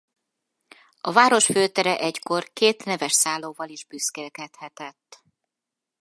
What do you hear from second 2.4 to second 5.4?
két neves szállóval is büszkélkedhetett.